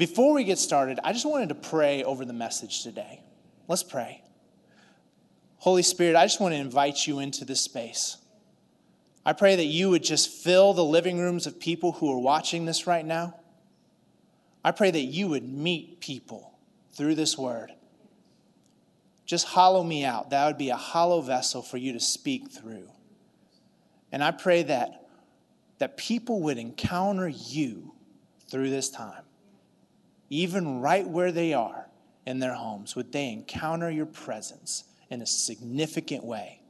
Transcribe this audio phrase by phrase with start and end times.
[0.00, 3.20] Before we get started, I just wanted to pray over the message today.
[3.68, 4.22] Let's pray.
[5.58, 8.16] Holy Spirit, I just want to invite you into this space.
[9.26, 12.64] I pray that you would just fill the living rooms of people who are watching
[12.64, 13.40] this right now.
[14.64, 16.54] I pray that you would meet people
[16.94, 17.70] through this word.
[19.26, 20.30] Just hollow me out.
[20.30, 22.88] That would be a hollow vessel for you to speak through.
[24.10, 25.10] And I pray that,
[25.76, 27.92] that people would encounter you
[28.48, 29.24] through this time.
[30.30, 31.86] Even right where they are
[32.24, 36.60] in their homes, would they encounter your presence in a significant way?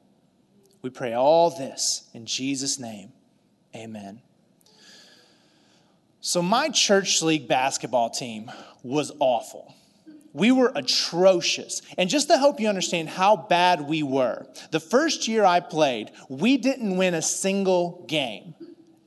[0.83, 3.13] We pray all this in Jesus' name.
[3.77, 4.23] Amen.
[6.23, 8.51] So, my church league basketball team
[8.83, 9.75] was awful.
[10.33, 11.83] We were atrocious.
[11.99, 16.13] And just to help you understand how bad we were, the first year I played,
[16.29, 18.55] we didn't win a single game.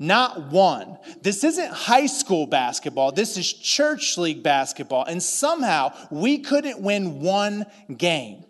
[0.03, 0.97] Not one.
[1.21, 3.13] This isn't high school basketball.
[3.13, 5.05] This is church league basketball.
[5.05, 8.43] And somehow we couldn't win one game.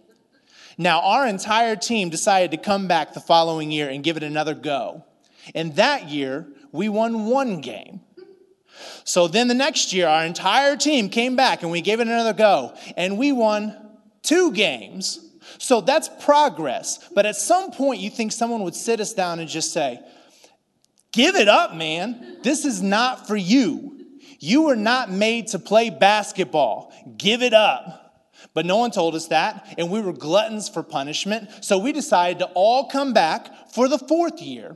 [0.80, 4.56] Now, our entire team decided to come back the following year and give it another
[4.56, 5.06] go.
[5.54, 8.02] And that year, we won one game.
[9.04, 12.34] So then the next year, our entire team came back and we gave it another
[12.34, 13.78] go, and we won
[14.24, 15.24] two games.
[15.60, 17.08] So that's progress.
[17.14, 20.00] But at some point, you think someone would sit us down and just say,
[21.14, 22.40] Give it up, man.
[22.42, 23.92] This is not for you.
[24.40, 26.92] You were not made to play basketball.
[27.18, 28.02] Give it up.
[28.54, 31.50] But no one told us that, and we were gluttons for punishment.
[31.62, 34.76] So we decided to all come back for the fourth year,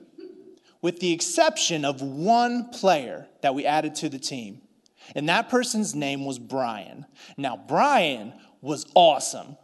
[0.82, 4.62] with the exception of one player that we added to the team.
[5.16, 7.06] And that person's name was Brian.
[7.36, 9.58] Now, Brian was awesome.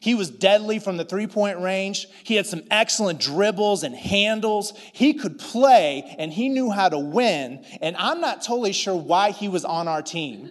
[0.00, 2.06] He was deadly from the three point range.
[2.24, 4.72] He had some excellent dribbles and handles.
[4.92, 7.64] He could play and he knew how to win.
[7.80, 10.50] And I'm not totally sure why he was on our team.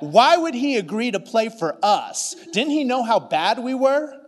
[0.00, 2.34] Why would he agree to play for us?
[2.52, 4.20] Didn't he know how bad we were?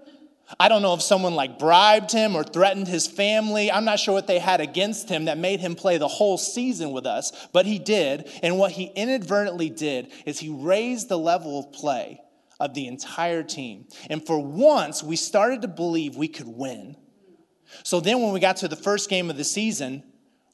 [0.61, 3.71] I don't know if someone like bribed him or threatened his family.
[3.71, 6.93] I'm not sure what they had against him that made him play the whole season
[6.93, 8.31] with us, but he did.
[8.45, 12.21] And what he inadvertently did is he raised the level of play
[12.59, 13.87] of the entire team.
[14.09, 16.97] And for once, we started to believe we could win.
[17.83, 20.03] So then, when we got to the first game of the season,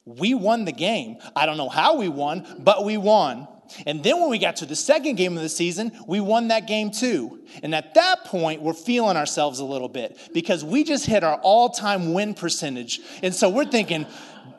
[0.05, 1.17] we won the game.
[1.35, 3.47] I don't know how we won, but we won.
[3.85, 6.67] And then when we got to the second game of the season, we won that
[6.67, 7.39] game too.
[7.61, 11.39] And at that point, we're feeling ourselves a little bit because we just hit our
[11.41, 12.99] all time win percentage.
[13.21, 14.05] And so we're thinking,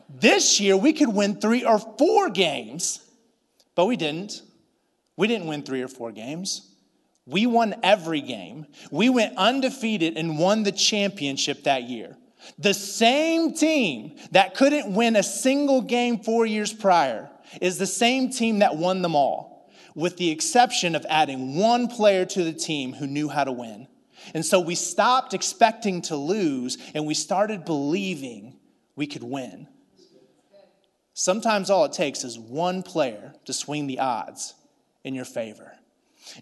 [0.09, 3.01] this year we could win three or four games.
[3.75, 4.43] But we didn't.
[5.17, 6.74] We didn't win three or four games.
[7.27, 8.67] We won every game.
[8.91, 12.17] We went undefeated and won the championship that year.
[12.59, 17.31] The same team that couldn't win a single game four years prior
[17.61, 22.27] is the same team that won them all, with the exception of adding one player
[22.27, 23.89] to the team who knew how to win.
[24.35, 28.57] And so we stopped expecting to lose and we started believing
[28.97, 29.67] we could win.
[31.15, 34.55] Sometimes all it takes is one player to swing the odds
[35.05, 35.74] in your favor.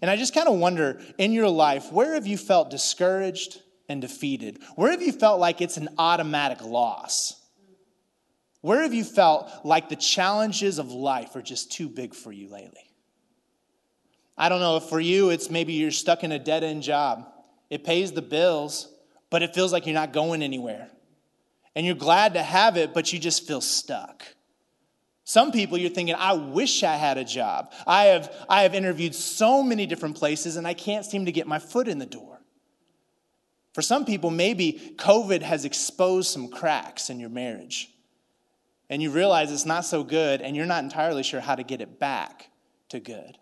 [0.01, 4.01] And I just kind of wonder in your life, where have you felt discouraged and
[4.01, 4.59] defeated?
[4.75, 7.39] Where have you felt like it's an automatic loss?
[8.61, 12.49] Where have you felt like the challenges of life are just too big for you
[12.49, 12.89] lately?
[14.37, 17.27] I don't know if for you it's maybe you're stuck in a dead end job.
[17.69, 18.87] It pays the bills,
[19.29, 20.89] but it feels like you're not going anywhere.
[21.75, 24.23] And you're glad to have it, but you just feel stuck.
[25.25, 27.71] Some people you're thinking, I wish I had a job.
[27.87, 31.47] I have, I have interviewed so many different places and I can't seem to get
[31.47, 32.41] my foot in the door.
[33.73, 37.89] For some people, maybe COVID has exposed some cracks in your marriage
[38.89, 41.81] and you realize it's not so good and you're not entirely sure how to get
[41.81, 42.49] it back
[42.89, 43.37] to good.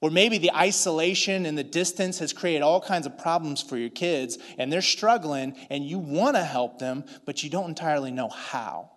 [0.00, 3.90] Or maybe the isolation and the distance has created all kinds of problems for your
[3.90, 8.28] kids and they're struggling and you want to help them, but you don't entirely know
[8.28, 8.90] how.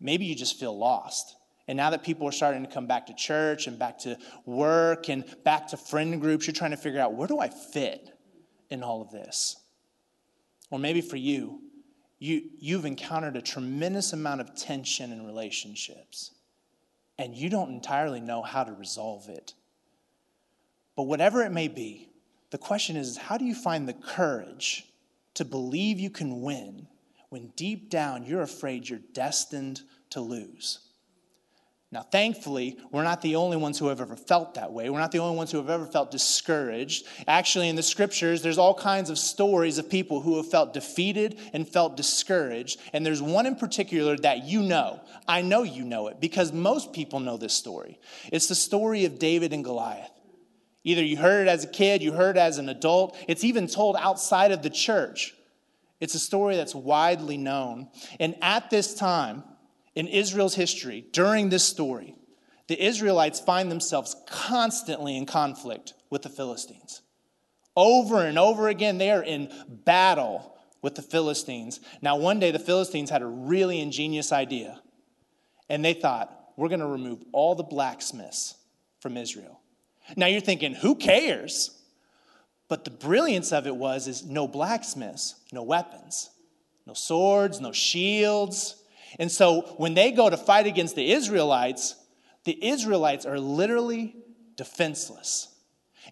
[0.00, 1.36] Maybe you just feel lost.
[1.68, 5.08] And now that people are starting to come back to church and back to work
[5.08, 8.10] and back to friend groups, you're trying to figure out where do I fit
[8.70, 9.56] in all of this?
[10.70, 11.60] Or maybe for you,
[12.18, 16.32] you, you've encountered a tremendous amount of tension in relationships,
[17.18, 19.54] and you don't entirely know how to resolve it.
[20.96, 22.08] But whatever it may be,
[22.50, 24.86] the question is how do you find the courage
[25.34, 26.86] to believe you can win
[27.30, 30.80] when deep down you're afraid you're destined to lose?
[31.92, 34.90] Now, thankfully, we're not the only ones who have ever felt that way.
[34.90, 37.06] We're not the only ones who have ever felt discouraged.
[37.28, 41.38] Actually, in the scriptures, there's all kinds of stories of people who have felt defeated
[41.52, 42.80] and felt discouraged.
[42.92, 45.00] And there's one in particular that you know.
[45.28, 48.00] I know you know it because most people know this story.
[48.32, 50.10] It's the story of David and Goliath.
[50.82, 53.68] Either you heard it as a kid, you heard it as an adult, it's even
[53.68, 55.35] told outside of the church.
[56.00, 57.88] It's a story that's widely known.
[58.20, 59.44] And at this time,
[59.94, 62.14] in Israel's history, during this story,
[62.68, 67.02] the Israelites find themselves constantly in conflict with the Philistines.
[67.74, 71.80] Over and over again, they are in battle with the Philistines.
[72.02, 74.80] Now, one day, the Philistines had a really ingenious idea,
[75.68, 78.54] and they thought, we're going to remove all the blacksmiths
[79.00, 79.60] from Israel.
[80.16, 81.75] Now, you're thinking, who cares?
[82.68, 86.30] But the brilliance of it was is no blacksmiths, no weapons,
[86.86, 88.82] no swords, no shields,
[89.18, 91.96] and so when they go to fight against the Israelites,
[92.44, 94.16] the Israelites are literally
[94.56, 95.48] defenseless.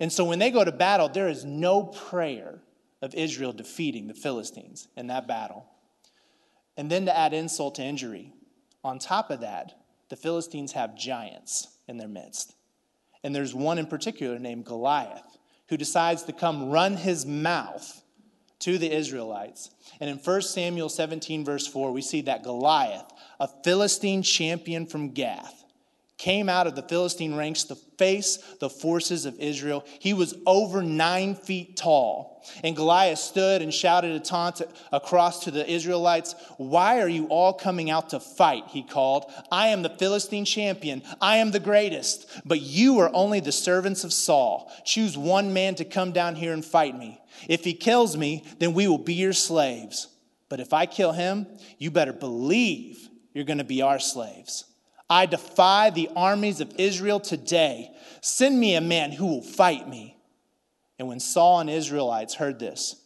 [0.01, 2.61] And so when they go to battle, there is no prayer
[3.03, 5.67] of Israel defeating the Philistines in that battle.
[6.77, 8.33] And then to add insult to injury,
[8.83, 9.79] on top of that,
[10.09, 12.55] the Philistines have giants in their midst.
[13.23, 15.34] And there's one in particular named Goliath
[15.75, 18.01] who decides to come run his mouth
[18.61, 19.71] to the Israelites.
[19.99, 23.11] And in 1 Samuel 17, verse 4, we see that Goliath,
[23.41, 25.64] a Philistine champion from Gath,
[26.25, 29.85] came out of the Philistine ranks to face the forces of Israel.
[29.99, 32.43] He was over nine feet tall.
[32.63, 37.53] And Goliath stood and shouted a taunt across to the Israelites Why are you all
[37.53, 38.65] coming out to fight?
[38.69, 39.31] He called.
[39.53, 41.03] I am the Philistine champion.
[41.21, 42.27] I am the greatest.
[42.47, 44.73] But you are only the servants of Saul.
[44.87, 47.21] Choose one man to come down here and fight me.
[47.51, 50.09] If he kills me, then we will be your slaves.
[50.49, 54.65] But if I kill him, you better believe you're going to be our slaves.
[55.09, 57.91] I defy the armies of Israel today.
[58.21, 60.17] Send me a man who will fight me.
[60.99, 62.97] And when Saul and Israelites heard this,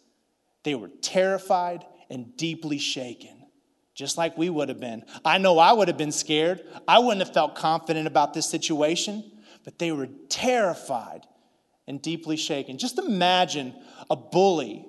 [0.63, 3.47] they were terrified and deeply shaken,
[3.95, 5.05] just like we would have been.
[5.25, 6.63] I know I would have been scared.
[6.87, 9.31] I wouldn't have felt confident about this situation,
[9.65, 11.27] but they were terrified
[11.87, 12.79] and deeply shaken.
[12.79, 13.75] Just imagine
[14.11, 14.87] a bully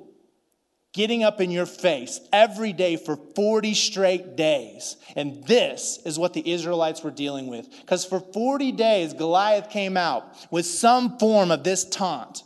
[0.99, 4.97] getting up in your face every day for 40 straight days.
[5.15, 7.69] And this is what the Israelites were dealing with.
[7.79, 12.43] Because for 40 days, Goliath came out with some form of this taunt.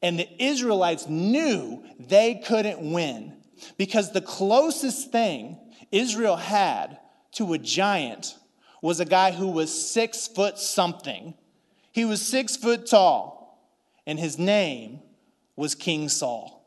[0.00, 3.34] And the Israelites knew they couldn't win
[3.78, 5.58] because the closest thing
[5.90, 7.00] Israel had
[7.32, 8.38] to a giant
[8.80, 11.34] was a guy who was six foot something.
[11.90, 13.68] He was six foot tall,
[14.06, 15.00] and his name
[15.56, 16.63] was King Saul.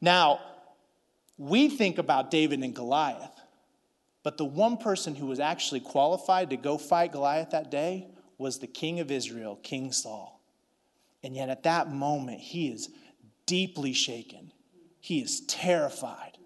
[0.00, 0.40] Now,
[1.36, 3.40] we think about David and Goliath,
[4.22, 8.08] but the one person who was actually qualified to go fight Goliath that day
[8.38, 10.40] was the king of Israel, King Saul.
[11.22, 12.90] And yet, at that moment, he is
[13.46, 14.52] deeply shaken.
[15.00, 16.38] He is terrified.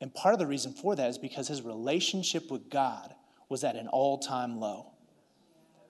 [0.00, 3.14] And part of the reason for that is because his relationship with God
[3.48, 4.92] was at an all time low.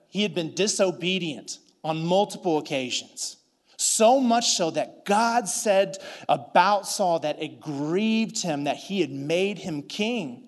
[0.09, 3.37] He had been disobedient on multiple occasions.
[3.77, 5.97] So much so that God said
[6.27, 10.47] about Saul that it grieved him that he had made him king.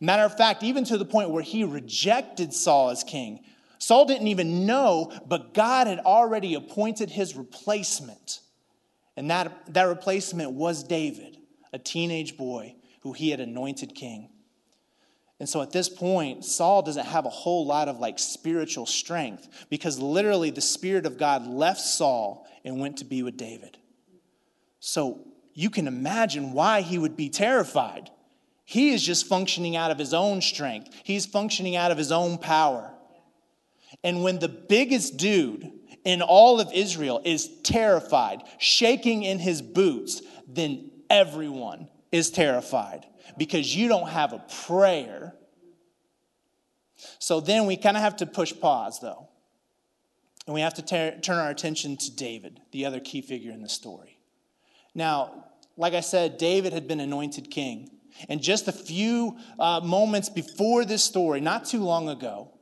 [0.00, 3.44] Matter of fact, even to the point where he rejected Saul as king.
[3.78, 8.40] Saul didn't even know, but God had already appointed his replacement.
[9.16, 11.38] And that, that replacement was David,
[11.72, 14.30] a teenage boy who he had anointed king.
[15.38, 19.66] And so at this point, Saul doesn't have a whole lot of like spiritual strength
[19.70, 23.78] because literally the Spirit of God left Saul and went to be with David.
[24.80, 28.10] So you can imagine why he would be terrified.
[28.64, 32.38] He is just functioning out of his own strength, he's functioning out of his own
[32.38, 32.92] power.
[34.04, 35.70] And when the biggest dude
[36.04, 43.74] in all of Israel is terrified, shaking in his boots, then everyone is terrified because
[43.74, 45.34] you don't have a prayer.
[47.18, 49.29] So then we kind of have to push pause, though.
[50.46, 53.62] And we have to ter- turn our attention to David, the other key figure in
[53.62, 54.18] the story.
[54.94, 57.90] Now, like I said, David had been anointed king.
[58.28, 62.52] And just a few uh, moments before this story, not too long ago,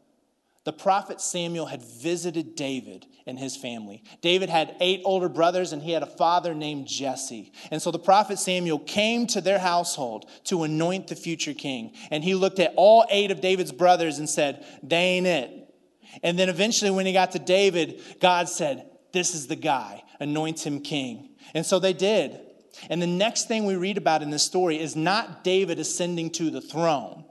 [0.68, 4.02] the prophet Samuel had visited David and his family.
[4.20, 7.52] David had eight older brothers, and he had a father named Jesse.
[7.70, 11.94] And so the prophet Samuel came to their household to anoint the future king.
[12.11, 15.58] And he looked at all eight of David's brothers and said, They ain't it.
[16.23, 20.67] And then eventually, when he got to David, God said, This is the guy, anoint
[20.67, 21.31] him king.
[21.55, 22.41] And so they did.
[22.91, 26.50] And the next thing we read about in this story is not David ascending to
[26.50, 27.25] the throne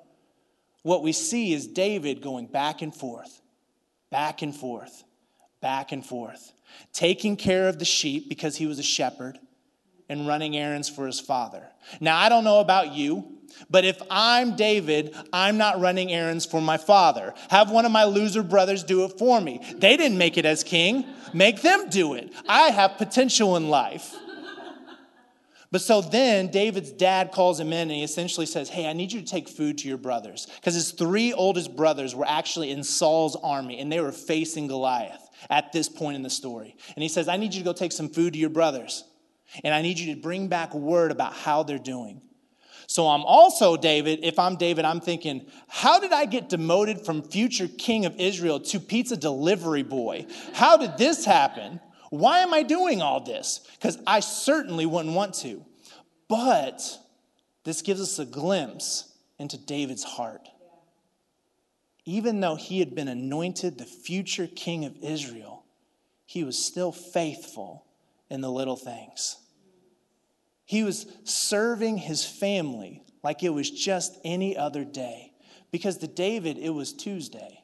[0.88, 3.42] what we see is David going back and forth,
[4.10, 5.04] back and forth,
[5.62, 6.54] back and forth,
[6.94, 9.38] taking care of the sheep because he was a shepherd
[10.10, 11.68] and running errands for his father.
[12.00, 13.38] Now, I don't know about you,
[13.70, 17.34] but if I'm David, I'm not running errands for my father.
[17.50, 19.62] Have one of my loser brothers do it for me.
[19.76, 22.32] They didn't make it as king, make them do it.
[22.48, 24.16] I have potential in life.
[25.70, 29.12] But so then David's dad calls him in and he essentially says, Hey, I need
[29.12, 30.48] you to take food to your brothers.
[30.56, 35.30] Because his three oldest brothers were actually in Saul's army and they were facing Goliath
[35.50, 36.78] at this point in the story.
[36.96, 39.04] And he says, I need you to go take some food to your brothers.
[39.64, 42.22] And I need you to bring back word about how they're doing.
[42.88, 44.20] So I'm also David.
[44.24, 48.62] If I'm David, I'm thinking, how did I get demoted from future king of Israel
[48.62, 50.26] to pizza delivery boy?
[50.54, 51.82] How did this happen?
[52.10, 53.60] Why am I doing all this?
[53.74, 55.66] Because I certainly wouldn't want to.
[56.30, 56.82] But
[57.66, 60.48] this gives us a glimpse into David's heart.
[62.06, 65.66] Even though he had been anointed the future king of Israel,
[66.26, 67.87] he was still faithful
[68.30, 69.38] in the little things.
[70.66, 75.32] He was serving his family like it was just any other day.
[75.72, 77.64] Because to David, it was Tuesday.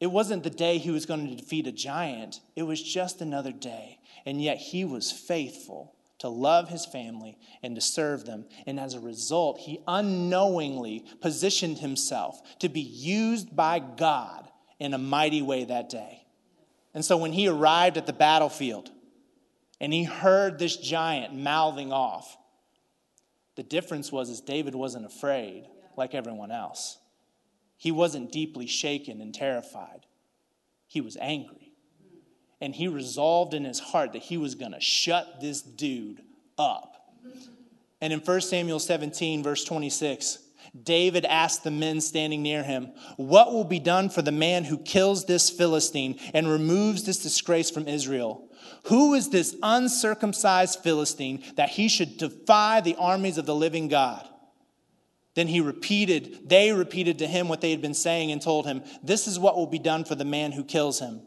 [0.00, 3.52] It wasn't the day he was going to defeat a giant, it was just another
[3.52, 3.98] day.
[4.24, 8.46] And yet he was faithful to love his family and to serve them.
[8.66, 14.48] And as a result, he unknowingly positioned himself to be used by God
[14.78, 16.24] in a mighty way that day.
[16.94, 18.90] And so when he arrived at the battlefield,
[19.80, 22.36] and he heard this giant mouthing off.
[23.56, 25.66] The difference was is David wasn't afraid
[25.96, 26.98] like everyone else.
[27.76, 30.06] He wasn't deeply shaken and terrified.
[30.86, 31.72] He was angry.
[32.60, 36.22] And he resolved in his heart that he was going to shut this dude
[36.56, 36.96] up.
[38.00, 40.38] And in 1 Samuel 17, verse 26,
[40.82, 44.78] David asked the men standing near him, What will be done for the man who
[44.78, 48.47] kills this Philistine and removes this disgrace from Israel?
[48.88, 54.26] Who is this uncircumcised Philistine that he should defy the armies of the living God?
[55.34, 58.82] Then he repeated, they repeated to him what they had been saying and told him,
[59.02, 61.20] This is what will be done for the man who kills him.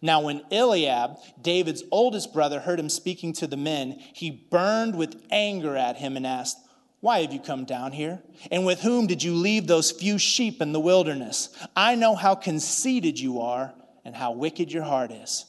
[0.00, 5.20] Now, when Eliab, David's oldest brother, heard him speaking to the men, he burned with
[5.30, 6.56] anger at him and asked,
[7.00, 8.22] Why have you come down here?
[8.52, 11.48] And with whom did you leave those few sheep in the wilderness?
[11.74, 15.46] I know how conceited you are and how wicked your heart is.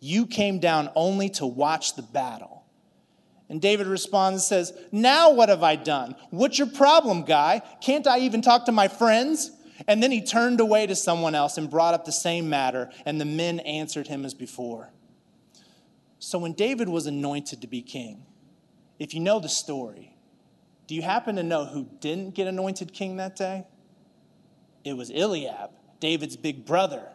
[0.00, 2.64] You came down only to watch the battle.
[3.48, 6.16] And David responds and says, Now what have I done?
[6.30, 7.62] What's your problem, guy?
[7.80, 9.50] Can't I even talk to my friends?
[9.86, 13.20] And then he turned away to someone else and brought up the same matter, and
[13.20, 14.90] the men answered him as before.
[16.18, 18.24] So when David was anointed to be king,
[18.98, 20.16] if you know the story,
[20.86, 23.66] do you happen to know who didn't get anointed king that day?
[24.84, 27.06] It was Eliab, David's big brother.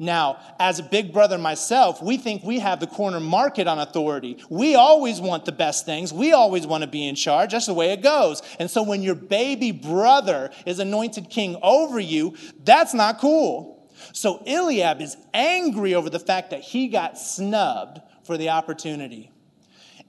[0.00, 4.42] Now, as a big brother myself, we think we have the corner market on authority.
[4.48, 6.10] We always want the best things.
[6.10, 7.52] We always want to be in charge.
[7.52, 8.40] That's the way it goes.
[8.58, 13.90] And so when your baby brother is anointed king over you, that's not cool.
[14.14, 19.30] So Eliab is angry over the fact that he got snubbed for the opportunity.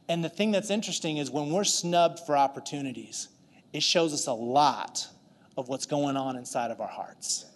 [0.07, 3.27] And the thing that's interesting is when we're snubbed for opportunities,
[3.73, 5.05] it shows us a lot
[5.57, 7.50] of what's going on inside of our hearts.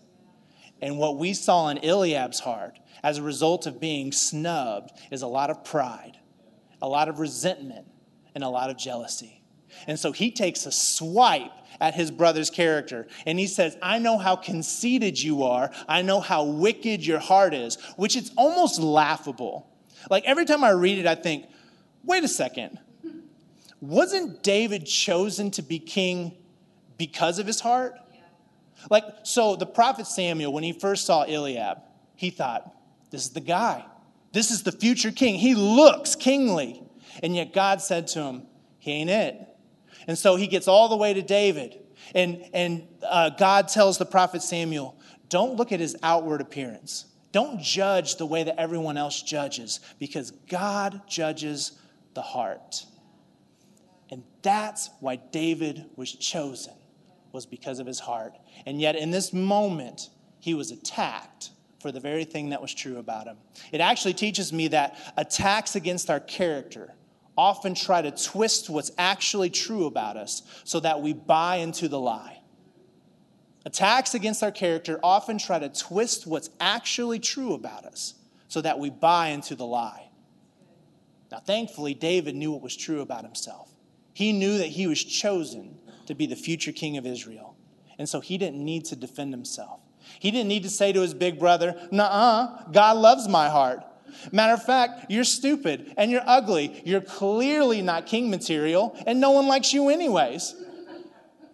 [0.81, 5.27] And what we saw in Eliab's heart as a result of being snubbed is a
[5.27, 6.17] lot of pride,
[6.81, 7.87] a lot of resentment,
[8.33, 9.41] and a lot of jealousy.
[9.87, 11.51] And so he takes a swipe
[11.81, 15.71] at his brother's character and he says, I know how conceited you are.
[15.87, 19.69] I know how wicked your heart is, which is almost laughable.
[20.09, 21.47] Like every time I read it, I think,
[22.03, 22.79] wait a second.
[23.81, 26.35] Wasn't David chosen to be king
[26.97, 27.99] because of his heart?
[28.89, 31.79] Like, so the prophet Samuel, when he first saw Eliab,
[32.15, 32.71] he thought,
[33.11, 33.85] this is the guy.
[34.31, 35.35] This is the future king.
[35.35, 36.83] He looks kingly.
[37.23, 38.43] And yet God said to him,
[38.79, 39.39] he ain't it.
[40.07, 41.79] And so he gets all the way to David.
[42.13, 44.95] And, and uh, God tells the prophet Samuel,
[45.29, 47.05] don't look at his outward appearance.
[47.31, 51.71] Don't judge the way that everyone else judges, because God judges
[52.13, 52.85] the heart.
[54.11, 56.73] And that's why David was chosen
[57.31, 58.37] was because of his heart.
[58.65, 60.09] And yet, in this moment,
[60.39, 63.37] he was attacked for the very thing that was true about him.
[63.71, 66.93] It actually teaches me that attacks against our character
[67.37, 71.99] often try to twist what's actually true about us so that we buy into the
[71.99, 72.39] lie.
[73.65, 78.13] Attacks against our character often try to twist what's actually true about us
[78.47, 80.09] so that we buy into the lie.
[81.31, 83.71] Now, thankfully, David knew what was true about himself.
[84.13, 87.54] He knew that he was chosen to be the future king of Israel.
[87.97, 89.79] And so he didn't need to defend himself.
[90.19, 93.83] He didn't need to say to his big brother, uh, God loves my heart.
[94.31, 96.81] Matter of fact, you're stupid and you're ugly.
[96.85, 100.55] You're clearly not king material, and no one likes you, anyways.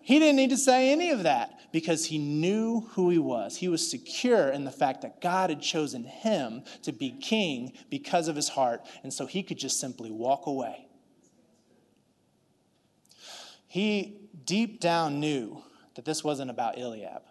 [0.02, 3.58] He didn't need to say any of that because he knew who he was.
[3.58, 8.28] He was secure in the fact that God had chosen him to be king because
[8.28, 10.88] of his heart, and so he could just simply walk away.
[13.68, 15.64] He deep down knew
[15.96, 17.24] that this wasn't about Eliab.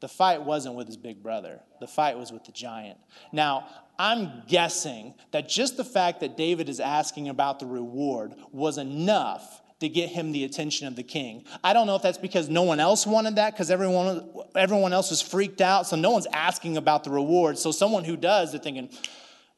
[0.00, 2.98] The fight wasn't with his big brother, the fight was with the giant.
[3.32, 3.66] Now,
[3.98, 9.60] I'm guessing that just the fact that David is asking about the reward was enough
[9.80, 11.44] to get him the attention of the king.
[11.62, 15.10] I don't know if that's because no one else wanted that, because everyone, everyone else
[15.10, 17.58] was freaked out, so no one's asking about the reward.
[17.58, 18.90] So someone who does, they're thinking,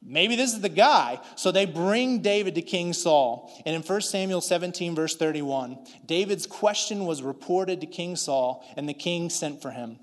[0.02, 1.20] maybe this is the guy.
[1.36, 3.52] So they bring David to King Saul.
[3.66, 8.88] And in 1 Samuel 17, verse 31, David's question was reported to King Saul, and
[8.88, 9.98] the king sent for him.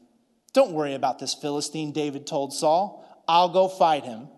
[0.53, 3.03] Don't worry about this Philistine, David told Saul.
[3.27, 4.29] I'll go fight him.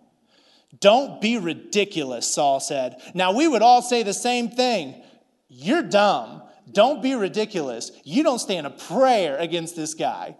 [0.80, 2.98] Don't be ridiculous, Saul said.
[3.14, 5.02] Now, we would all say the same thing.
[5.48, 6.44] You're dumb.
[6.72, 7.92] Don't be ridiculous.
[8.04, 10.36] You don't stand a prayer against this guy.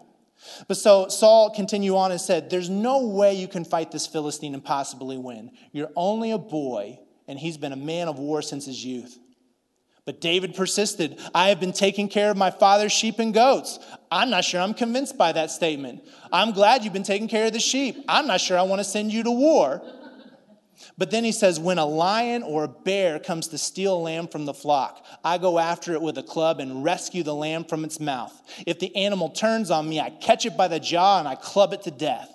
[0.68, 4.54] But so Saul continued on and said, There's no way you can fight this Philistine
[4.54, 5.52] and possibly win.
[5.72, 9.18] You're only a boy, and he's been a man of war since his youth.
[10.06, 11.20] But David persisted.
[11.34, 13.78] I have been taking care of my father's sheep and goats.
[14.10, 16.02] I'm not sure I'm convinced by that statement.
[16.32, 18.04] I'm glad you've been taking care of the sheep.
[18.08, 19.82] I'm not sure I want to send you to war.
[20.96, 24.28] But then he says, When a lion or a bear comes to steal a lamb
[24.28, 27.84] from the flock, I go after it with a club and rescue the lamb from
[27.84, 28.40] its mouth.
[28.66, 31.72] If the animal turns on me, I catch it by the jaw and I club
[31.72, 32.30] it to death.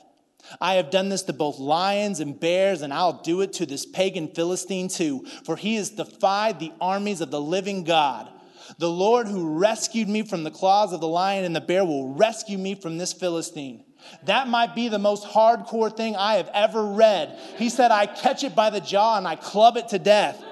[0.61, 3.85] I have done this to both lions and bears, and I'll do it to this
[3.85, 8.29] pagan Philistine too, for he has defied the armies of the living God.
[8.77, 12.13] The Lord who rescued me from the claws of the lion and the bear will
[12.13, 13.84] rescue me from this Philistine.
[14.25, 17.37] That might be the most hardcore thing I have ever read.
[17.57, 20.43] He said, I catch it by the jaw and I club it to death.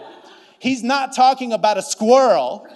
[0.60, 2.68] He's not talking about a squirrel.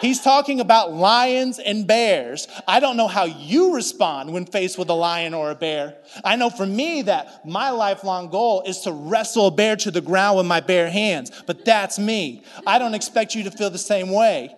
[0.00, 2.46] He's talking about lions and bears.
[2.66, 5.96] I don't know how you respond when faced with a lion or a bear.
[6.24, 10.00] I know for me that my lifelong goal is to wrestle a bear to the
[10.00, 12.44] ground with my bare hands, but that's me.
[12.66, 14.54] I don't expect you to feel the same way.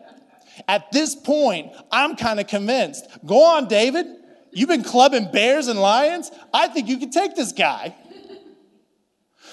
[0.68, 3.08] At this point, I'm kind of convinced.
[3.24, 4.06] Go on, David.
[4.52, 6.30] You've been clubbing bears and lions?
[6.52, 7.94] I think you can take this guy.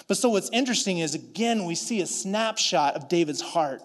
[0.08, 3.82] But so what's interesting is, again, we see a snapshot of David's heart.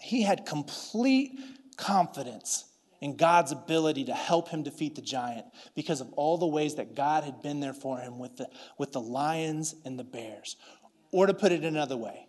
[0.00, 1.38] He had complete
[1.76, 2.64] confidence
[3.00, 6.94] in God's ability to help him defeat the giant because of all the ways that
[6.94, 10.56] God had been there for him with the, with the lions and the bears.
[11.10, 12.26] Or to put it another way,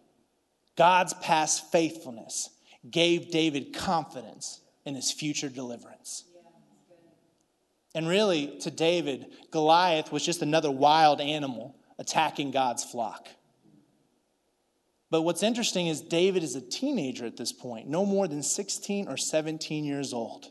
[0.78, 2.50] God's past faithfulness
[2.90, 6.24] gave David confidence in his future deliverance.
[7.96, 13.28] And really, to David, Goliath was just another wild animal attacking God's flock.
[15.12, 19.08] But what's interesting is David is a teenager at this point, no more than 16
[19.08, 20.50] or 17 years old.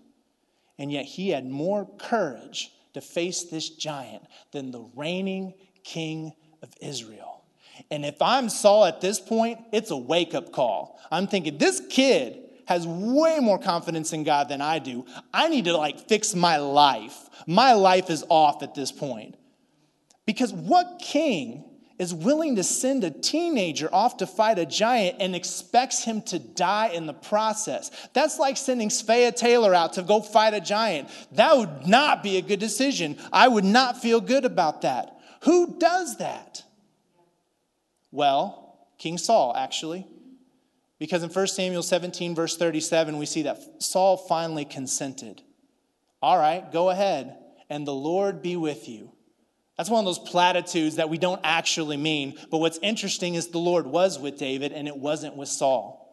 [0.78, 6.70] And yet he had more courage to face this giant than the reigning king of
[6.80, 7.44] Israel.
[7.90, 11.00] And if I'm Saul at this point, it's a wake up call.
[11.10, 15.06] I'm thinking, this kid has way more confidence in God than I do.
[15.32, 17.16] I need to like fix my life.
[17.46, 19.36] My life is off at this point.
[20.26, 21.64] Because what king
[21.98, 26.38] is willing to send a teenager off to fight a giant and expects him to
[26.38, 27.90] die in the process.
[28.12, 31.08] That's like sending Svea Taylor out to go fight a giant.
[31.32, 33.16] That would not be a good decision.
[33.32, 35.18] I would not feel good about that.
[35.44, 36.64] Who does that?
[38.10, 40.06] Well, King Saul, actually.
[40.98, 45.42] Because in 1 Samuel 17, verse 37, we see that Saul finally consented.
[46.20, 47.36] All right, go ahead,
[47.70, 49.12] and the Lord be with you.
[49.76, 52.36] That's one of those platitudes that we don't actually mean.
[52.50, 56.04] But what's interesting is the Lord was with David, and it wasn't with Saul.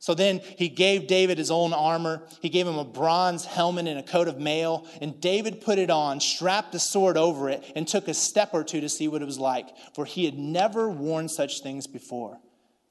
[0.00, 2.26] So then he gave David his own armor.
[2.42, 4.86] He gave him a bronze helmet and a coat of mail.
[5.00, 8.62] And David put it on, strapped the sword over it, and took a step or
[8.64, 12.40] two to see what it was like, for he had never worn such things before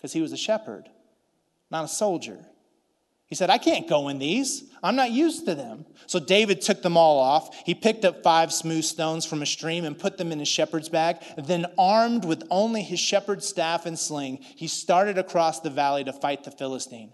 [0.05, 0.87] because he was a shepherd,
[1.71, 2.37] not a soldier.
[3.25, 4.65] He said, I can't go in these.
[4.83, 5.87] I'm not used to them.
[6.05, 7.55] So David took them all off.
[7.65, 10.89] He picked up five smooth stones from a stream and put them in his shepherd's
[10.89, 11.17] bag.
[11.39, 16.13] Then, armed with only his shepherd's staff and sling, he started across the valley to
[16.13, 17.11] fight the Philistine.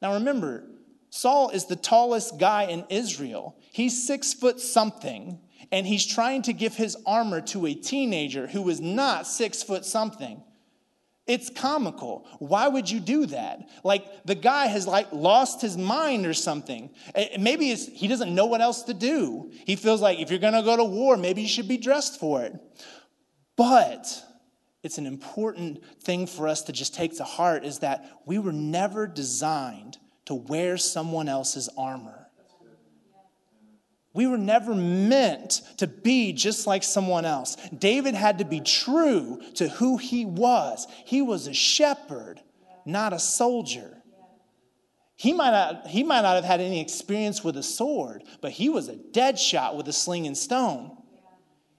[0.00, 0.64] Now remember,
[1.10, 3.54] Saul is the tallest guy in Israel.
[3.70, 5.40] He's six foot something,
[5.70, 9.84] and he's trying to give his armor to a teenager who is not six foot
[9.84, 10.42] something.
[11.28, 12.26] It's comical.
[12.38, 13.68] Why would you do that?
[13.84, 16.90] Like the guy has like lost his mind or something.
[17.38, 19.52] Maybe he doesn't know what else to do.
[19.66, 22.18] He feels like if you're going to go to war, maybe you should be dressed
[22.18, 22.54] for it.
[23.56, 24.24] But
[24.82, 28.52] it's an important thing for us to just take to heart is that we were
[28.52, 32.27] never designed to wear someone else's armor.
[34.14, 37.56] We were never meant to be just like someone else.
[37.76, 40.86] David had to be true to who he was.
[41.04, 42.40] He was a shepherd,
[42.84, 44.02] not a soldier.
[45.16, 48.68] He might, not, he might not have had any experience with a sword, but he
[48.68, 50.96] was a dead shot with a sling and stone.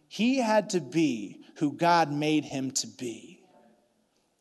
[0.09, 3.28] He had to be who God made him to be.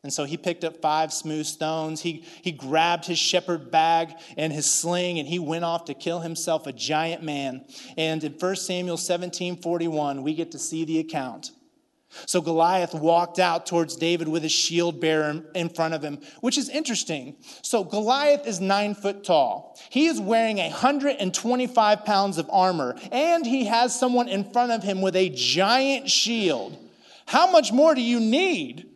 [0.03, 2.01] And so he picked up five smooth stones.
[2.01, 6.21] He, he grabbed his shepherd bag and his sling, and he went off to kill
[6.21, 7.65] himself a giant man.
[7.97, 11.51] And in 1 Samuel 17 41, we get to see the account.
[12.25, 16.57] So Goliath walked out towards David with his shield bearer in front of him, which
[16.57, 17.35] is interesting.
[17.61, 19.77] So Goliath is nine foot tall.
[19.89, 25.01] He is wearing 125 pounds of armor, and he has someone in front of him
[25.01, 26.77] with a giant shield.
[27.27, 28.88] How much more do you need?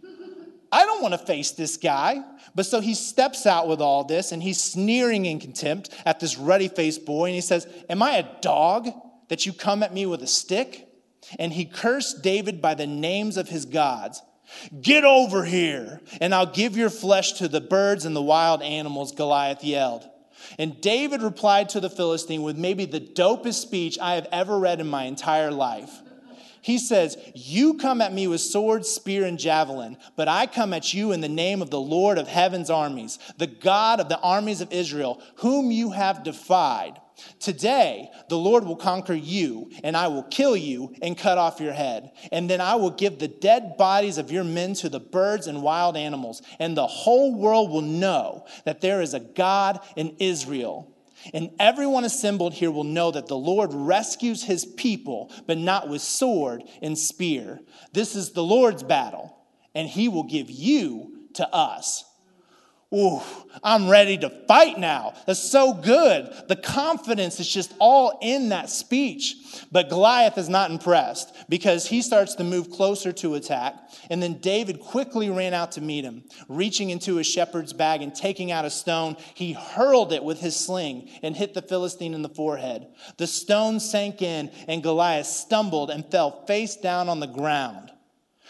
[0.74, 2.24] I don't want to face this guy.
[2.56, 6.38] But so he steps out with all this and he's sneering in contempt at this
[6.38, 8.90] ruddy faced boy and he says, Am I a dog
[9.30, 10.88] that you come at me with a stick?
[11.38, 14.22] And he cursed David by the names of his gods.
[14.82, 19.12] Get over here, and I'll give your flesh to the birds and the wild animals,
[19.12, 20.08] Goliath yelled.
[20.60, 24.80] And David replied to the Philistine with maybe the dopest speech I have ever read
[24.80, 26.03] in my entire life.
[26.64, 30.94] He says, You come at me with sword, spear, and javelin, but I come at
[30.94, 34.62] you in the name of the Lord of heaven's armies, the God of the armies
[34.62, 37.02] of Israel, whom you have defied.
[37.40, 41.74] Today, the Lord will conquer you, and I will kill you and cut off your
[41.74, 42.12] head.
[42.32, 45.62] And then I will give the dead bodies of your men to the birds and
[45.62, 50.93] wild animals, and the whole world will know that there is a God in Israel.
[51.34, 56.02] And everyone assembled here will know that the Lord rescues his people, but not with
[56.02, 57.60] sword and spear.
[57.92, 59.38] This is the Lord's battle,
[59.76, 62.04] and he will give you to us.
[62.94, 63.22] Ooh,
[63.64, 65.14] I'm ready to fight now.
[65.26, 66.32] That's so good.
[66.48, 69.36] The confidence is just all in that speech.
[69.72, 73.76] But Goliath is not impressed because he starts to move closer to attack.
[74.12, 76.24] And then David quickly ran out to meet him.
[76.48, 80.56] Reaching into his shepherd's bag and taking out a stone, he hurled it with his
[80.56, 82.88] sling and hit the Philistine in the forehead.
[83.18, 87.92] The stone sank in, and Goliath stumbled and fell face down on the ground.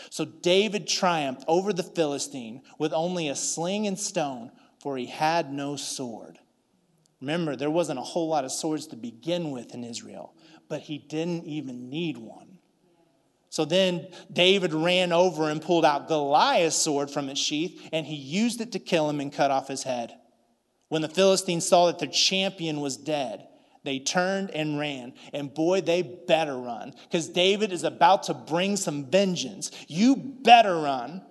[0.09, 5.51] So David triumphed over the Philistine with only a sling and stone, for he had
[5.51, 6.39] no sword.
[7.21, 10.33] Remember, there wasn't a whole lot of swords to begin with in Israel,
[10.67, 12.59] but he didn't even need one.
[13.49, 18.15] So then David ran over and pulled out Goliath's sword from its sheath, and he
[18.15, 20.13] used it to kill him and cut off his head.
[20.89, 23.47] When the Philistines saw that their champion was dead,
[23.83, 25.13] they turned and ran.
[25.33, 29.71] And boy, they better run because David is about to bring some vengeance.
[29.87, 31.21] You better run.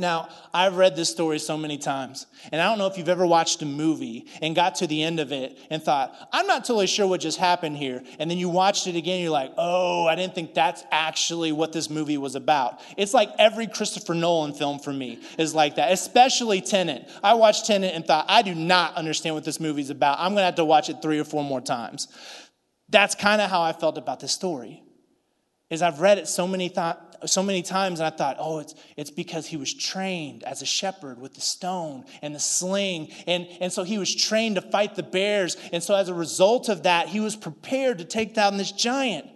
[0.00, 3.26] Now, I've read this story so many times, and I don't know if you've ever
[3.26, 6.86] watched a movie and got to the end of it and thought, I'm not totally
[6.86, 8.04] sure what just happened here.
[8.20, 11.72] And then you watched it again, you're like, oh, I didn't think that's actually what
[11.72, 12.80] this movie was about.
[12.96, 17.10] It's like every Christopher Nolan film for me is like that, especially Tenet.
[17.24, 20.20] I watched Tenet and thought, I do not understand what this movie's about.
[20.20, 22.06] I'm to have to watch it three or four more times.
[22.88, 24.84] That's kind of how I felt about this story.
[25.70, 28.74] Is I've read it so many th- so many times, and I thought, oh, it's,
[28.96, 33.10] it's because he was trained as a shepherd with the stone and the sling.
[33.26, 35.56] And, and so he was trained to fight the bears.
[35.72, 39.28] And so as a result of that, he was prepared to take down this giant.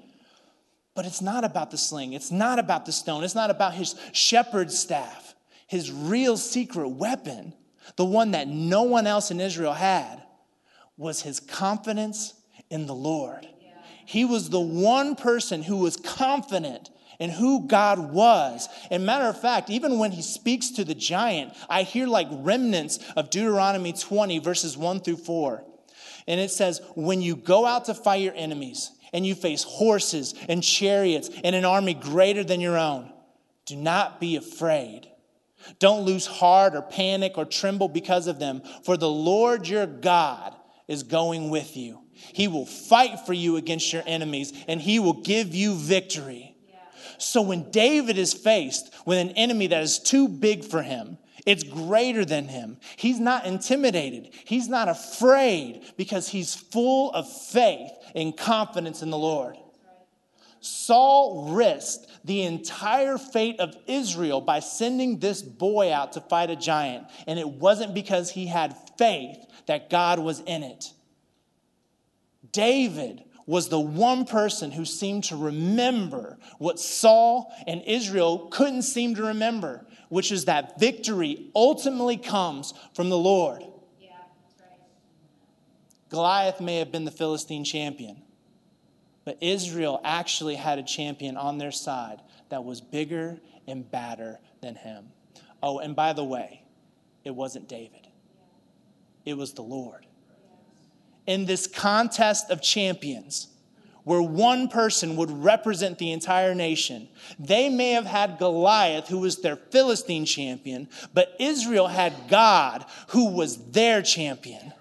[0.95, 3.95] But it's not about the sling, it's not about the stone, it's not about his
[4.13, 5.35] shepherd's staff.
[5.67, 7.55] His real secret weapon,
[7.97, 10.23] the one that no one else in Israel had,
[10.99, 12.35] was his confidence
[12.69, 13.47] in the Lord.
[14.05, 16.91] He was the one person who was confident
[17.23, 18.69] and who God was.
[18.91, 22.99] And matter of fact, even when he speaks to the giant, I hear like remnants
[23.15, 25.65] of Deuteronomy 20, verses 1 through 4.
[26.27, 30.35] And it says, When you go out to fight your enemies and you face horses
[30.49, 33.13] and chariots and an army greater than your own,
[33.67, 35.09] do not be afraid.
[35.79, 40.57] Don't lose heart or panic or tremble because of them, for the Lord your God
[40.89, 42.01] is going with you.
[42.15, 46.52] He will fight for you against your enemies and he will give you victory.
[47.23, 51.63] So when David is faced with an enemy that is too big for him, it's
[51.63, 52.79] greater than him.
[52.97, 54.31] He's not intimidated.
[54.45, 59.57] He's not afraid because he's full of faith and confidence in the Lord.
[60.61, 66.57] Saul risked the entire fate of Israel by sending this boy out to fight a
[66.57, 67.07] giant.
[67.27, 70.93] And it wasn't because he had faith that God was in it.
[72.53, 79.15] David was the one person who seemed to remember what Saul and Israel couldn't seem
[79.17, 83.63] to remember, which is that victory ultimately comes from the Lord.
[84.01, 84.11] Yeah,
[84.61, 84.79] right.
[86.09, 88.23] Goliath may have been the Philistine champion,
[89.25, 94.77] but Israel actually had a champion on their side that was bigger and badder than
[94.77, 95.07] him.
[95.63, 96.65] Oh, and by the way,
[97.25, 98.09] it wasn't David,
[99.25, 100.07] it was the Lord
[101.27, 103.49] in this contest of champions
[104.05, 107.09] where one person would represent the entire nation.
[107.39, 113.33] They may have had Goliath, who was their Philistine champion, but Israel had God, who
[113.33, 114.73] was their champion.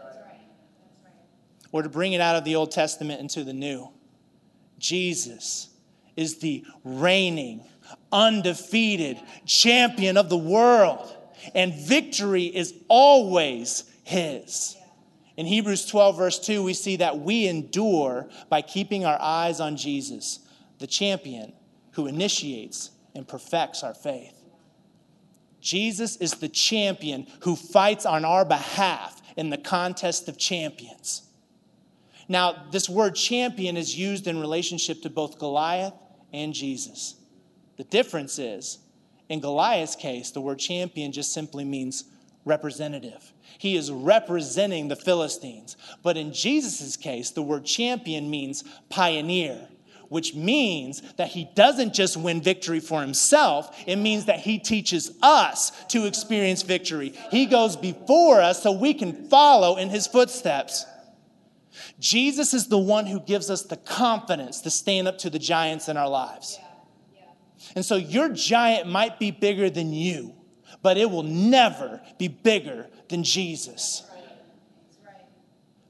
[1.71, 3.89] Or to bring it out of the Old Testament into the New,
[4.79, 5.69] Jesus
[6.17, 7.63] is the reigning,
[8.11, 11.15] undefeated champion of the world,
[11.53, 14.75] and victory is always his.
[15.37, 19.77] In Hebrews 12, verse 2, we see that we endure by keeping our eyes on
[19.77, 20.39] Jesus,
[20.79, 21.53] the champion
[21.91, 24.33] who initiates and perfects our faith.
[25.61, 31.23] Jesus is the champion who fights on our behalf in the contest of champions.
[32.27, 35.93] Now, this word champion is used in relationship to both Goliath
[36.33, 37.15] and Jesus.
[37.77, 38.79] The difference is,
[39.29, 42.05] in Goliath's case, the word champion just simply means
[42.45, 43.33] representative.
[43.57, 45.77] He is representing the Philistines.
[46.03, 49.67] But in Jesus' case, the word champion means pioneer,
[50.09, 55.11] which means that he doesn't just win victory for himself, it means that he teaches
[55.21, 57.13] us to experience victory.
[57.29, 60.85] He goes before us so we can follow in his footsteps.
[61.99, 65.87] Jesus is the one who gives us the confidence to stand up to the giants
[65.87, 66.59] in our lives.
[67.75, 70.35] And so your giant might be bigger than you
[70.81, 74.03] but it will never be bigger than Jesus.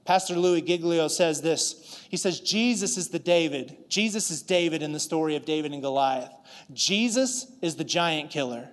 [0.05, 2.05] Pastor Louis Giglio says this.
[2.09, 3.77] He says, Jesus is the David.
[3.87, 6.33] Jesus is David in the story of David and Goliath.
[6.73, 8.69] Jesus is the giant killer.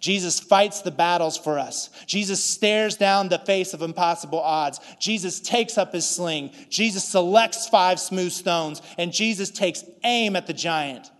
[0.00, 1.90] Jesus fights the battles for us.
[2.06, 4.80] Jesus stares down the face of impossible odds.
[4.98, 6.50] Jesus takes up his sling.
[6.68, 11.10] Jesus selects five smooth stones, and Jesus takes aim at the giant.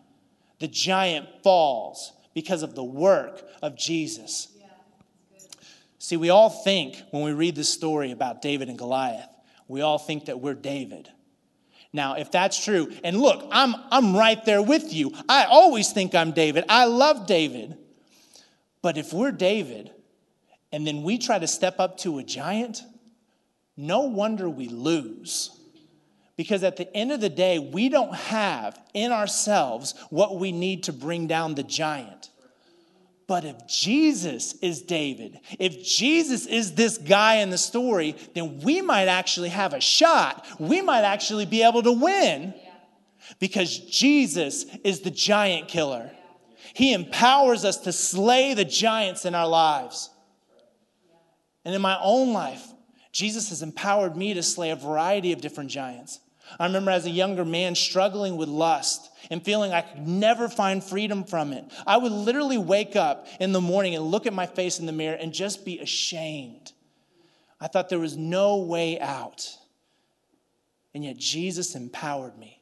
[0.58, 4.48] The giant falls because of the work of Jesus.
[5.98, 9.28] See, we all think when we read this story about David and Goliath,
[9.68, 11.08] we all think that we're David.
[11.92, 15.12] Now, if that's true, and look, I'm, I'm right there with you.
[15.28, 16.64] I always think I'm David.
[16.68, 17.76] I love David.
[18.80, 19.92] But if we're David
[20.72, 22.82] and then we try to step up to a giant,
[23.76, 25.56] no wonder we lose.
[26.36, 30.84] Because at the end of the day, we don't have in ourselves what we need
[30.84, 32.30] to bring down the giant.
[33.26, 38.82] But if Jesus is David, if Jesus is this guy in the story, then we
[38.82, 40.46] might actually have a shot.
[40.58, 42.54] We might actually be able to win
[43.38, 46.10] because Jesus is the giant killer.
[46.74, 50.10] He empowers us to slay the giants in our lives.
[51.64, 52.71] And in my own life,
[53.12, 56.18] Jesus has empowered me to slay a variety of different giants.
[56.58, 60.82] I remember as a younger man struggling with lust and feeling I could never find
[60.82, 61.64] freedom from it.
[61.86, 64.92] I would literally wake up in the morning and look at my face in the
[64.92, 66.72] mirror and just be ashamed.
[67.60, 69.56] I thought there was no way out.
[70.94, 72.60] And yet Jesus empowered me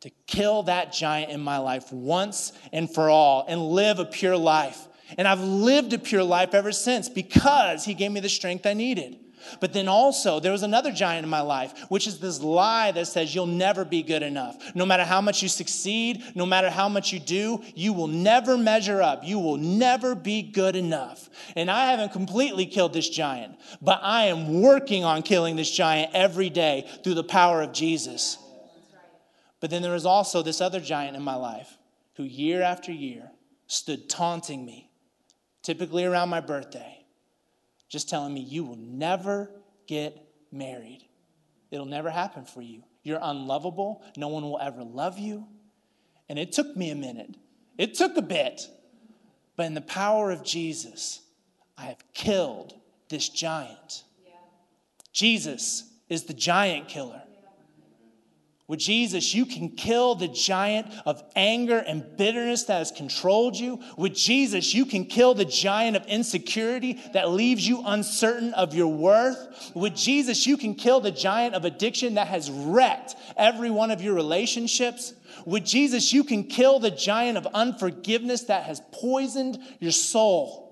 [0.00, 4.36] to kill that giant in my life once and for all and live a pure
[4.36, 4.88] life.
[5.18, 8.74] And I've lived a pure life ever since because he gave me the strength I
[8.74, 9.18] needed.
[9.60, 13.06] But then also, there was another giant in my life, which is this lie that
[13.06, 14.56] says you'll never be good enough.
[14.74, 18.56] No matter how much you succeed, no matter how much you do, you will never
[18.56, 19.24] measure up.
[19.24, 21.28] You will never be good enough.
[21.56, 26.12] And I haven't completely killed this giant, but I am working on killing this giant
[26.14, 28.38] every day through the power of Jesus.
[29.60, 31.78] But then there was also this other giant in my life
[32.16, 33.30] who, year after year,
[33.66, 34.90] stood taunting me,
[35.62, 37.01] typically around my birthday
[37.92, 39.50] just telling me, you will never
[39.86, 41.06] get married.
[41.70, 42.84] It'll never happen for you.
[43.02, 44.02] You're unlovable.
[44.16, 45.46] No one will ever love you.
[46.30, 47.36] And it took me a minute,
[47.76, 48.62] it took a bit.
[49.56, 51.20] But in the power of Jesus,
[51.76, 52.72] I have killed
[53.10, 54.04] this giant.
[54.24, 54.32] Yeah.
[55.12, 57.22] Jesus is the giant killer.
[58.68, 63.80] With Jesus, you can kill the giant of anger and bitterness that has controlled you.
[63.98, 68.86] With Jesus, you can kill the giant of insecurity that leaves you uncertain of your
[68.86, 69.72] worth.
[69.74, 74.00] With Jesus, you can kill the giant of addiction that has wrecked every one of
[74.00, 75.12] your relationships.
[75.44, 80.62] With Jesus, you can kill the giant of unforgiveness that has poisoned your soul.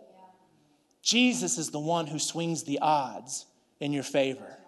[1.02, 3.46] Jesus is the one who swings the odds
[3.80, 4.59] in your favor.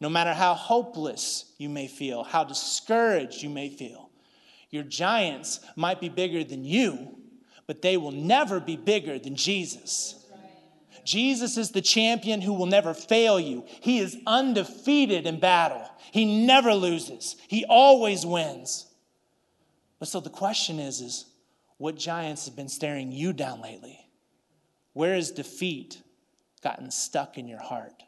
[0.00, 4.10] No matter how hopeless you may feel, how discouraged you may feel,
[4.70, 7.18] your giants might be bigger than you,
[7.66, 10.16] but they will never be bigger than Jesus.
[11.04, 13.64] Jesus is the champion who will never fail you.
[13.80, 15.88] He is undefeated in battle.
[16.12, 17.36] He never loses.
[17.48, 18.86] He always wins.
[19.98, 21.26] But so the question is is
[21.78, 23.98] what giants have been staring you down lately?
[24.92, 26.02] Where has defeat
[26.62, 27.99] gotten stuck in your heart?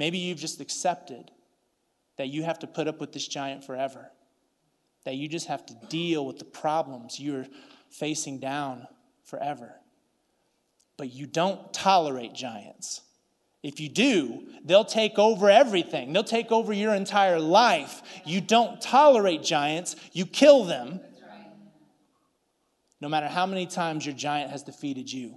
[0.00, 1.30] Maybe you've just accepted
[2.16, 4.10] that you have to put up with this giant forever,
[5.04, 7.44] that you just have to deal with the problems you're
[7.90, 8.86] facing down
[9.24, 9.74] forever.
[10.96, 13.02] But you don't tolerate giants.
[13.62, 16.14] If you do, they'll take over everything.
[16.14, 18.00] They'll take over your entire life.
[18.24, 21.00] You don't tolerate giants, you kill them.
[23.02, 25.36] No matter how many times your giant has defeated you.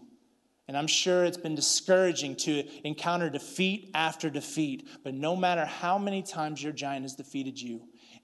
[0.68, 4.88] And I'm sure it's been discouraging to encounter defeat after defeat.
[5.04, 7.82] But no matter how many times your giant has defeated you,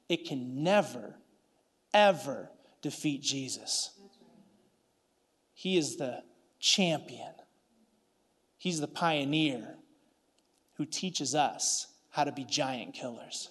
[0.07, 1.15] it can never,
[1.93, 2.49] ever
[2.81, 3.91] defeat Jesus.
[5.53, 6.23] He is the
[6.59, 7.33] champion,
[8.57, 9.77] He's the pioneer
[10.75, 13.49] who teaches us how to be giant killers.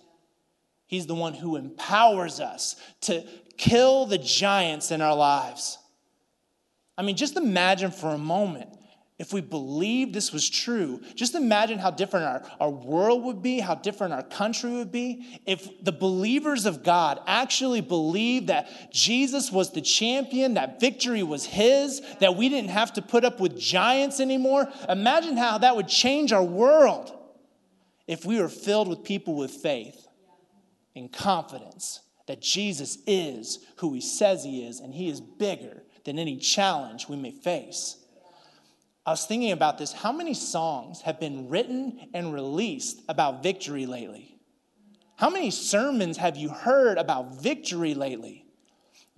[0.86, 3.24] He's the one who empowers us to
[3.56, 5.77] kill the giants in our lives.
[6.98, 8.70] I mean, just imagine for a moment
[9.18, 13.58] if we believed this was true, just imagine how different our, our world would be,
[13.58, 15.40] how different our country would be.
[15.44, 21.44] If the believers of God actually believed that Jesus was the champion, that victory was
[21.44, 25.88] his, that we didn't have to put up with giants anymore, imagine how that would
[25.88, 27.12] change our world
[28.06, 30.06] if we were filled with people with faith
[30.94, 36.18] and confidence that Jesus is who he says he is, and he is bigger than
[36.18, 37.98] any challenge we may face.
[39.04, 39.92] I was thinking about this.
[39.92, 44.34] How many songs have been written and released about victory lately?
[45.16, 48.46] How many sermons have you heard about victory lately?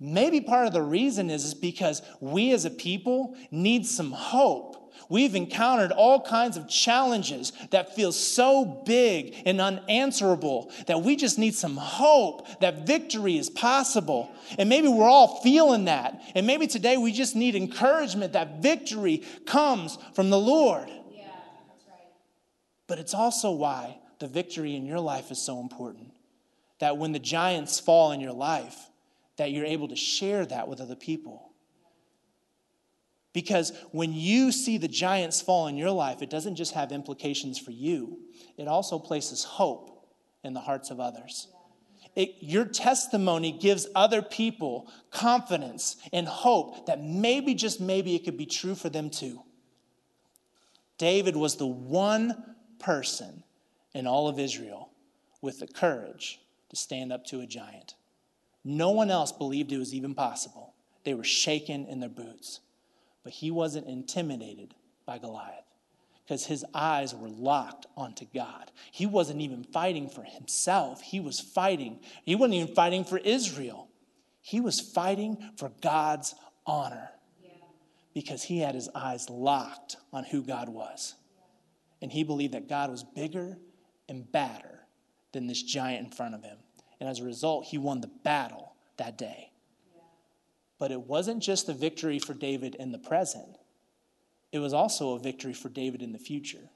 [0.01, 4.75] Maybe part of the reason is, is because we as a people need some hope
[5.11, 11.37] We've encountered all kinds of challenges that feel so big and unanswerable that we just
[11.37, 14.31] need some hope that victory is possible.
[14.57, 16.21] And maybe we're all feeling that.
[16.33, 20.87] And maybe today we just need encouragement that victory comes from the Lord.
[20.87, 21.27] Yeah,
[21.67, 22.07] that's right.
[22.87, 26.13] But it's also why the victory in your life is so important.
[26.79, 28.77] That when the giants fall in your life,
[29.35, 31.50] that you're able to share that with other people.
[33.33, 37.57] Because when you see the giants fall in your life, it doesn't just have implications
[37.57, 38.19] for you,
[38.57, 40.09] it also places hope
[40.43, 41.47] in the hearts of others.
[42.15, 48.37] It, your testimony gives other people confidence and hope that maybe, just maybe, it could
[48.37, 49.41] be true for them too.
[50.97, 53.43] David was the one person
[53.93, 54.89] in all of Israel
[55.41, 57.95] with the courage to stand up to a giant.
[58.63, 60.73] No one else believed it was even possible.
[61.03, 62.59] They were shaken in their boots.
[63.23, 64.73] But he wasn't intimidated
[65.05, 65.65] by Goliath
[66.23, 68.71] because his eyes were locked onto God.
[68.91, 71.99] He wasn't even fighting for himself, he was fighting.
[72.23, 73.89] He wasn't even fighting for Israel,
[74.41, 76.33] he was fighting for God's
[76.65, 77.11] honor
[78.13, 81.15] because he had his eyes locked on who God was.
[82.01, 83.57] And he believed that God was bigger
[84.09, 84.79] and badder
[85.31, 86.57] than this giant in front of him.
[86.99, 89.50] And as a result, he won the battle that day.
[90.81, 93.59] But it wasn't just a victory for David in the present,
[94.51, 96.71] it was also a victory for David in the future.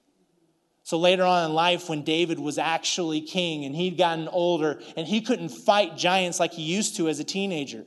[0.83, 5.07] So later on in life, when David was actually king and he'd gotten older and
[5.07, 7.83] he couldn't fight giants like he used to as a teenager,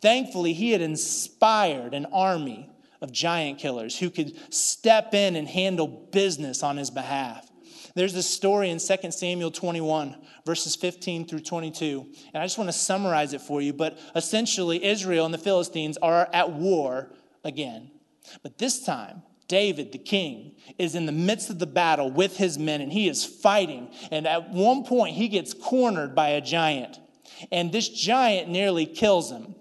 [0.00, 2.70] thankfully he had inspired an army
[3.02, 7.49] of giant killers who could step in and handle business on his behalf.
[7.94, 12.06] There's this story in 2 Samuel 21, verses 15 through 22.
[12.32, 13.72] And I just want to summarize it for you.
[13.72, 17.12] But essentially, Israel and the Philistines are at war
[17.44, 17.90] again.
[18.42, 22.58] But this time, David, the king, is in the midst of the battle with his
[22.58, 23.92] men and he is fighting.
[24.12, 27.00] And at one point, he gets cornered by a giant.
[27.50, 29.56] And this giant nearly kills him.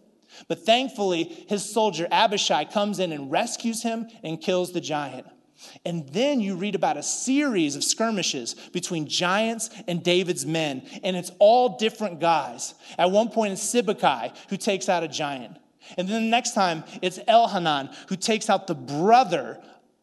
[0.47, 5.25] But thankfully, his soldier Abishai comes in and rescues him and kills the giant.
[5.85, 11.15] And then you read about a series of skirmishes between giants and David's men, and
[11.15, 12.73] it's all different guys.
[12.97, 15.57] At one point, it's Sibbecai who takes out a giant.
[15.97, 19.59] And then the next time, it's Elhanan who takes out the brother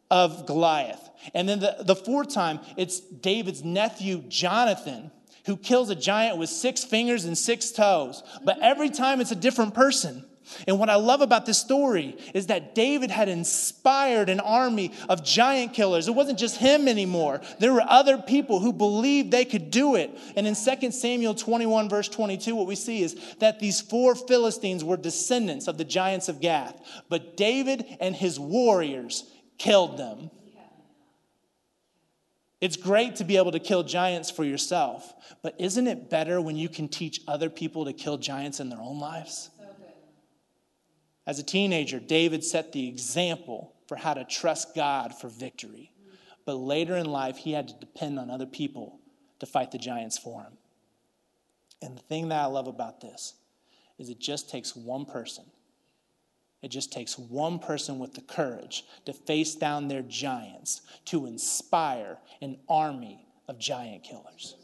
[0.09, 1.09] of Goliath.
[1.33, 5.11] And then the, the fourth time, it's David's nephew, Jonathan,
[5.45, 8.23] who kills a giant with six fingers and six toes.
[8.43, 10.25] But every time, it's a different person.
[10.67, 15.23] And what I love about this story is that David had inspired an army of
[15.23, 16.07] giant killers.
[16.07, 17.41] It wasn't just him anymore.
[17.59, 20.17] There were other people who believed they could do it.
[20.35, 24.83] And in 2 Samuel 21, verse 22, what we see is that these four Philistines
[24.83, 26.79] were descendants of the giants of Gath.
[27.09, 29.23] But David and his warriors
[29.57, 30.31] killed them.
[32.59, 36.55] It's great to be able to kill giants for yourself, but isn't it better when
[36.55, 39.51] you can teach other people to kill giants in their own lives?
[41.27, 45.91] As a teenager, David set the example for how to trust God for victory.
[46.45, 49.01] But later in life, he had to depend on other people
[49.39, 50.53] to fight the giants for him.
[51.81, 53.33] And the thing that I love about this
[53.99, 55.43] is it just takes one person.
[56.61, 62.17] It just takes one person with the courage to face down their giants, to inspire
[62.41, 64.55] an army of giant killers.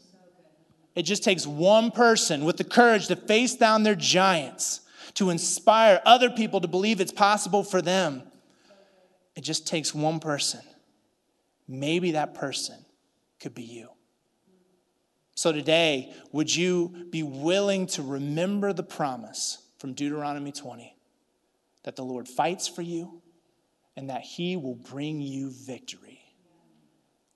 [0.94, 4.80] It just takes one person with the courage to face down their giants
[5.14, 8.22] to inspire other people to believe it's possible for them.
[9.36, 10.60] It just takes one person.
[11.68, 12.84] Maybe that person
[13.40, 13.88] could be you.
[15.34, 20.96] So today, would you be willing to remember the promise from Deuteronomy 20
[21.82, 23.20] that the Lord fights for you
[23.96, 26.20] and that he will bring you victory?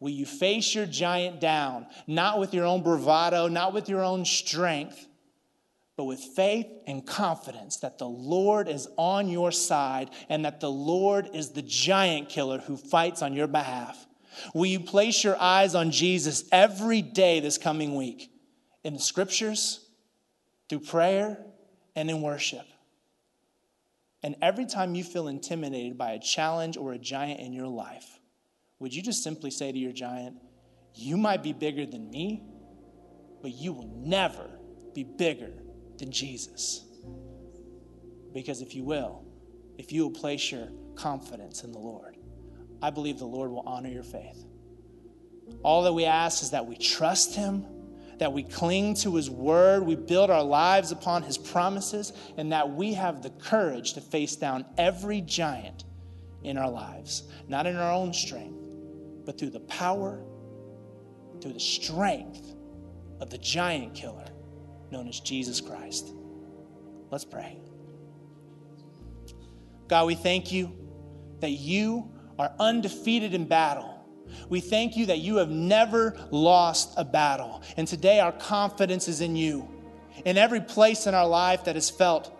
[0.01, 4.25] Will you face your giant down, not with your own bravado, not with your own
[4.25, 5.08] strength,
[5.99, 10.71] but with faith and confidence that the Lord is on your side and that the
[10.71, 14.07] Lord is the giant killer who fights on your behalf.
[14.55, 18.31] Will you place your eyes on Jesus every day this coming week
[18.85, 19.91] in the scriptures,
[20.69, 21.37] through prayer,
[21.97, 22.67] and in worship?
[24.23, 28.21] And every time you feel intimidated by a challenge or a giant in your life,
[28.79, 30.37] would you just simply say to your giant,
[30.95, 32.45] You might be bigger than me,
[33.43, 34.49] but you will never
[34.95, 35.51] be bigger
[35.99, 36.85] than Jesus.
[38.33, 39.25] Because if you will,
[39.79, 42.17] if you will place your confidence in the Lord,
[42.83, 44.45] I believe the Lord will honor your faith.
[45.63, 47.65] All that we ask is that we trust Him,
[48.19, 52.71] that we cling to His word, we build our lives upon His promises, and that
[52.71, 55.85] we have the courage to face down every giant
[56.43, 58.69] in our lives, not in our own strength,
[59.25, 60.23] but through the power,
[61.41, 62.55] through the strength
[63.21, 64.28] of the giant killer
[64.91, 66.13] known as Jesus Christ.
[67.11, 67.59] Let's pray.
[69.89, 70.73] God, we thank you
[71.41, 73.95] that you are undefeated in battle.
[74.49, 77.63] We thank you that you have never lost a battle.
[77.77, 79.69] And today our confidence is in you.
[80.25, 82.38] In every place in our life that has felt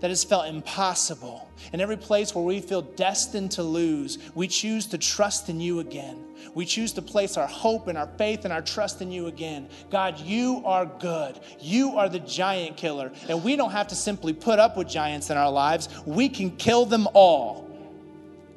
[0.00, 1.48] that has felt impossible.
[1.72, 5.80] In every place where we feel destined to lose, we choose to trust in you
[5.80, 6.24] again.
[6.54, 9.68] We choose to place our hope and our faith and our trust in you again.
[9.90, 11.38] God, you are good.
[11.60, 13.12] You are the giant killer.
[13.28, 16.50] And we don't have to simply put up with giants in our lives, we can
[16.56, 17.68] kill them all.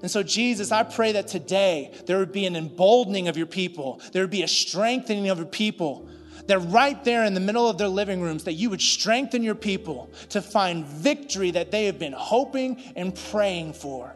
[0.01, 4.01] And so, Jesus, I pray that today there would be an emboldening of your people,
[4.11, 6.07] there would be a strengthening of your people
[6.47, 9.55] that right there in the middle of their living rooms, that you would strengthen your
[9.55, 14.15] people to find victory that they have been hoping and praying for.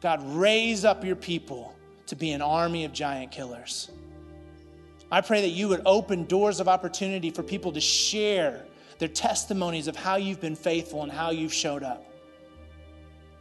[0.00, 1.74] God, raise up your people
[2.06, 3.90] to be an army of giant killers.
[5.10, 8.64] I pray that you would open doors of opportunity for people to share
[8.98, 12.04] their testimonies of how you've been faithful and how you've showed up.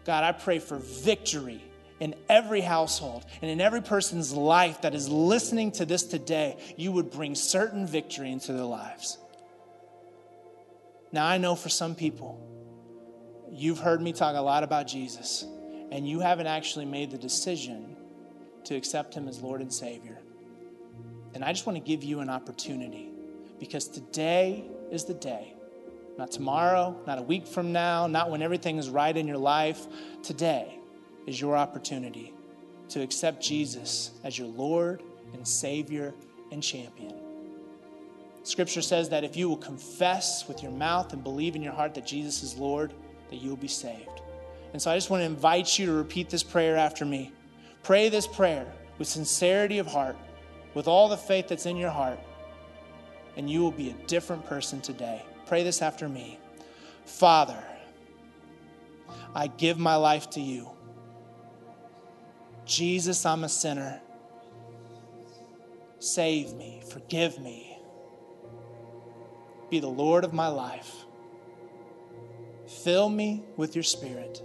[0.06, 1.62] God, I pray for victory
[2.00, 6.92] in every household and in every person's life that is listening to this today, you
[6.92, 9.18] would bring certain victory into their lives.
[11.12, 12.42] Now, I know for some people,
[13.52, 15.46] you've heard me talk a lot about Jesus,
[15.92, 17.96] and you haven't actually made the decision
[18.66, 20.18] to accept him as Lord and Savior.
[21.34, 23.10] And I just want to give you an opportunity
[23.60, 25.54] because today is the day.
[26.18, 29.86] Not tomorrow, not a week from now, not when everything is right in your life.
[30.24, 30.80] Today
[31.26, 32.34] is your opportunity
[32.90, 35.04] to accept Jesus as your Lord
[35.34, 36.14] and Savior
[36.52, 37.16] and champion.
[38.44, 41.96] Scripture says that if you will confess with your mouth and believe in your heart
[41.96, 42.94] that Jesus is Lord,
[43.32, 44.22] that you will be saved.
[44.72, 47.32] And so I just want to invite you to repeat this prayer after me.
[47.82, 50.16] Pray this prayer with sincerity of heart,
[50.74, 52.20] with all the faith that's in your heart,
[53.36, 55.24] and you will be a different person today.
[55.48, 56.40] Pray this after me.
[57.06, 57.64] Father,
[59.34, 60.70] I give my life to you.
[62.66, 64.02] Jesus, I'm a sinner.
[66.00, 67.80] Save me, forgive me.
[69.70, 71.06] Be the Lord of my life.
[72.84, 74.42] Fill me with your spirit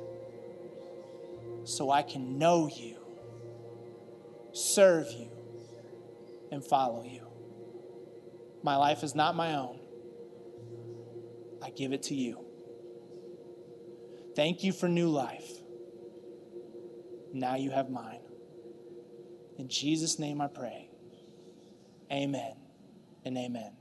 [1.65, 2.97] so I can know you,
[4.53, 5.31] serve you,
[6.51, 7.27] and follow you.
[8.63, 9.79] My life is not my own.
[11.63, 12.45] I give it to you.
[14.35, 15.60] Thank you for new life.
[17.33, 18.21] Now you have mine.
[19.59, 20.89] In Jesus' name I pray.
[22.11, 22.55] Amen
[23.25, 23.80] and amen.